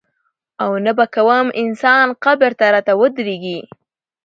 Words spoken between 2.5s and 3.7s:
ته راته ودرېږي.